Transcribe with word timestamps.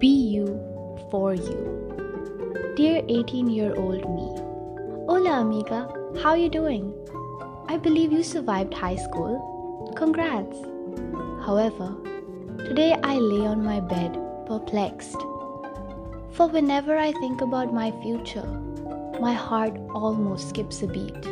Be 0.00 0.08
you 0.08 0.46
for 1.10 1.34
you. 1.34 2.74
Dear 2.74 3.02
18 3.06 3.50
year 3.50 3.74
old 3.76 4.00
me. 4.08 4.28
Hola, 5.06 5.40
amiga. 5.42 5.92
How 6.22 6.32
you 6.32 6.48
doing? 6.48 6.94
I 7.68 7.76
believe 7.76 8.10
you 8.10 8.22
survived 8.22 8.72
high 8.72 8.96
school. 8.96 9.92
Congrats. 9.98 10.56
However, 11.44 11.94
today 12.64 12.96
I 13.02 13.18
lay 13.18 13.46
on 13.46 13.62
my 13.62 13.80
bed 13.80 14.18
perplexed. 14.46 15.20
For 16.30 16.48
whenever 16.48 16.96
I 16.96 17.12
think 17.12 17.42
about 17.42 17.74
my 17.74 17.90
future, 18.00 18.48
my 19.20 19.34
heart 19.34 19.78
almost 19.94 20.48
skips 20.48 20.82
a 20.82 20.86
beat. 20.86 21.26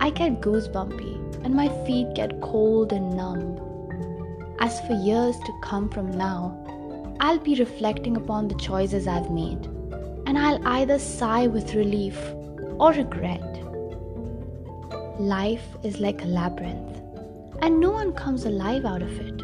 I 0.00 0.08
get 0.08 0.40
goosebumpy 0.40 1.44
and 1.44 1.54
my 1.54 1.68
feet 1.84 2.14
get 2.14 2.40
cold 2.40 2.94
and 2.94 3.14
numb. 3.14 3.60
As 4.60 4.80
for 4.86 4.94
years 4.94 5.36
to 5.40 5.52
come 5.60 5.90
from 5.90 6.10
now, 6.10 6.65
I'll 7.18 7.38
be 7.38 7.54
reflecting 7.54 8.16
upon 8.16 8.48
the 8.48 8.54
choices 8.56 9.08
I've 9.08 9.30
made, 9.30 9.64
and 10.26 10.36
I'll 10.38 10.66
either 10.66 10.98
sigh 10.98 11.46
with 11.46 11.74
relief 11.74 12.18
or 12.78 12.92
regret. 12.92 13.42
Life 15.18 15.64
is 15.82 15.98
like 15.98 16.22
a 16.22 16.26
labyrinth, 16.26 17.00
and 17.62 17.80
no 17.80 17.90
one 17.90 18.12
comes 18.12 18.44
alive 18.44 18.84
out 18.84 19.00
of 19.00 19.18
it. 19.18 19.42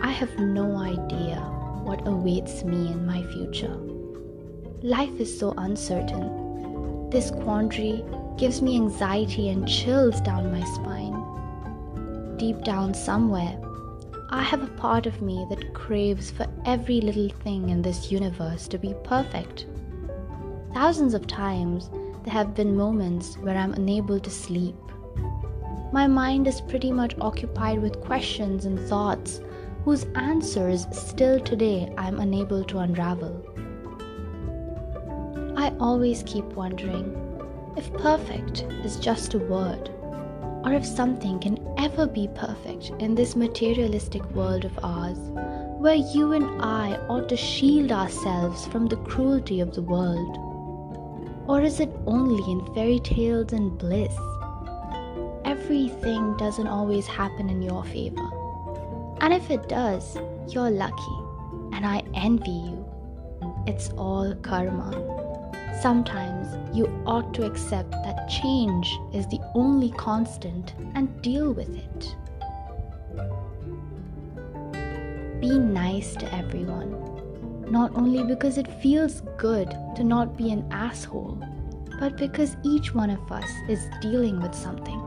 I 0.00 0.12
have 0.12 0.38
no 0.38 0.76
idea 0.76 1.36
what 1.84 2.06
awaits 2.08 2.64
me 2.64 2.90
in 2.90 3.04
my 3.04 3.22
future. 3.34 3.76
Life 4.82 5.20
is 5.20 5.38
so 5.38 5.52
uncertain. 5.58 7.10
This 7.10 7.30
quandary 7.30 8.02
gives 8.38 8.62
me 8.62 8.76
anxiety 8.76 9.50
and 9.50 9.68
chills 9.68 10.20
down 10.22 10.52
my 10.52 10.64
spine. 10.72 12.36
Deep 12.38 12.62
down 12.64 12.94
somewhere, 12.94 13.60
I 14.30 14.42
have 14.42 14.62
a 14.62 14.74
part 14.76 15.06
of 15.06 15.22
me 15.22 15.46
that 15.48 15.72
craves 15.72 16.30
for 16.30 16.46
every 16.66 17.00
little 17.00 17.30
thing 17.30 17.70
in 17.70 17.80
this 17.80 18.12
universe 18.12 18.68
to 18.68 18.76
be 18.76 18.94
perfect. 19.02 19.64
Thousands 20.74 21.14
of 21.14 21.26
times, 21.26 21.88
there 22.24 22.34
have 22.34 22.54
been 22.54 22.76
moments 22.76 23.38
where 23.38 23.56
I'm 23.56 23.72
unable 23.72 24.20
to 24.20 24.30
sleep. 24.30 24.76
My 25.92 26.06
mind 26.06 26.46
is 26.46 26.60
pretty 26.60 26.92
much 26.92 27.14
occupied 27.22 27.80
with 27.80 28.02
questions 28.02 28.66
and 28.66 28.78
thoughts 28.78 29.40
whose 29.86 30.04
answers 30.14 30.86
still 30.92 31.40
today 31.40 31.90
I'm 31.96 32.20
unable 32.20 32.64
to 32.64 32.80
unravel. 32.80 33.42
I 35.56 35.72
always 35.80 36.22
keep 36.26 36.44
wondering 36.44 37.16
if 37.78 37.90
perfect 37.94 38.60
is 38.84 38.96
just 38.96 39.32
a 39.32 39.38
word 39.38 39.88
or 40.68 40.74
if 40.74 40.84
something 40.84 41.38
can 41.38 41.56
ever 41.78 42.06
be 42.06 42.28
perfect 42.34 42.90
in 42.98 43.14
this 43.14 43.34
materialistic 43.34 44.22
world 44.32 44.66
of 44.66 44.78
ours, 44.82 45.16
where 45.80 45.94
you 45.94 46.32
and 46.32 46.60
I 46.60 46.98
ought 47.08 47.30
to 47.30 47.38
shield 47.38 47.90
ourselves 47.90 48.66
from 48.66 48.86
the 48.86 48.98
cruelty 48.98 49.60
of 49.60 49.74
the 49.74 49.80
world? 49.80 50.36
Or 51.48 51.62
is 51.62 51.80
it 51.80 51.90
only 52.06 52.44
in 52.52 52.74
fairy 52.74 52.98
tales 52.98 53.54
and 53.54 53.78
bliss? 53.78 54.14
Everything 55.46 56.36
doesn't 56.36 56.66
always 56.66 57.06
happen 57.06 57.48
in 57.48 57.62
your 57.62 57.82
favor. 57.84 58.28
And 59.22 59.32
if 59.32 59.50
it 59.50 59.70
does, 59.70 60.18
you're 60.48 60.70
lucky, 60.70 61.18
and 61.72 61.86
I 61.86 62.02
envy 62.12 62.50
you. 62.50 62.84
It's 63.66 63.88
all 63.96 64.34
karma. 64.42 65.27
Sometimes 65.80 66.76
you 66.76 66.86
ought 67.06 67.32
to 67.34 67.46
accept 67.46 67.92
that 67.92 68.28
change 68.28 68.98
is 69.12 69.28
the 69.28 69.38
only 69.54 69.90
constant 69.92 70.74
and 70.96 71.22
deal 71.22 71.52
with 71.52 71.68
it. 71.68 72.16
Be 75.40 75.56
nice 75.56 76.16
to 76.16 76.34
everyone, 76.34 77.70
not 77.70 77.94
only 77.94 78.24
because 78.24 78.58
it 78.58 78.66
feels 78.82 79.20
good 79.36 79.70
to 79.94 80.02
not 80.02 80.36
be 80.36 80.50
an 80.50 80.66
asshole, 80.72 81.40
but 82.00 82.16
because 82.16 82.56
each 82.64 82.92
one 82.92 83.10
of 83.10 83.30
us 83.30 83.48
is 83.68 83.86
dealing 84.00 84.40
with 84.40 84.56
something. 84.56 85.00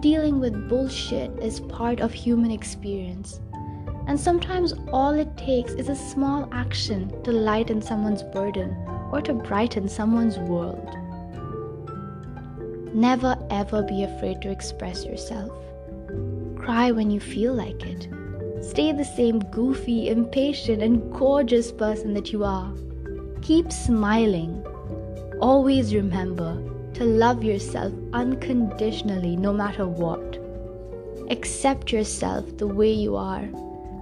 Dealing 0.00 0.38
with 0.38 0.68
bullshit 0.68 1.36
is 1.42 1.58
part 1.58 1.98
of 1.98 2.12
human 2.12 2.52
experience. 2.52 3.40
And 4.06 4.18
sometimes 4.18 4.74
all 4.92 5.14
it 5.14 5.36
takes 5.36 5.72
is 5.72 5.88
a 5.88 5.96
small 5.96 6.48
action 6.52 7.20
to 7.24 7.32
lighten 7.32 7.82
someone's 7.82 8.22
burden 8.22 8.76
or 9.10 9.20
to 9.22 9.32
brighten 9.32 9.88
someone's 9.88 10.38
world. 10.38 10.88
Never 12.94 13.36
ever 13.50 13.82
be 13.82 14.02
afraid 14.02 14.42
to 14.42 14.50
express 14.50 15.04
yourself. 15.04 15.52
Cry 16.56 16.90
when 16.90 17.10
you 17.10 17.20
feel 17.20 17.54
like 17.54 17.84
it. 17.86 18.08
Stay 18.62 18.92
the 18.92 19.04
same 19.04 19.38
goofy, 19.50 20.08
impatient, 20.08 20.82
and 20.82 21.12
gorgeous 21.12 21.70
person 21.70 22.12
that 22.14 22.32
you 22.32 22.44
are. 22.44 22.72
Keep 23.42 23.70
smiling. 23.70 24.64
Always 25.40 25.94
remember 25.94 26.60
to 26.94 27.04
love 27.04 27.44
yourself 27.44 27.92
unconditionally 28.12 29.36
no 29.36 29.52
matter 29.52 29.86
what. 29.86 30.38
Accept 31.30 31.92
yourself 31.92 32.56
the 32.56 32.66
way 32.66 32.90
you 32.90 33.14
are 33.14 33.48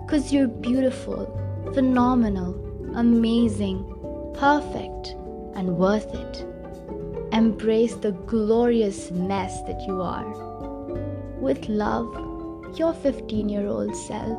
because 0.07 0.33
you're 0.33 0.49
beautiful, 0.49 1.27
phenomenal, 1.75 2.55
amazing, 2.95 3.85
perfect, 4.39 5.17
and 5.55 5.77
worth 5.77 6.15
it. 6.15 6.47
Embrace 7.33 7.95
the 7.95 8.13
glorious 8.13 9.11
mess 9.11 9.63
that 9.63 9.81
you 9.87 10.03
are. 10.03 10.27
With 11.41 11.69
love, 11.69 12.09
your 12.79 12.93
15 12.93 13.49
year 13.49 13.67
old 13.67 13.97
self. 13.97 14.39